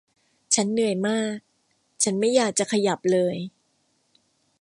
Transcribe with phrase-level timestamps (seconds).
[0.55, 1.37] ฉันเหนื่อยมาก
[2.03, 3.35] ฉันไม่อยากจะขยับเลย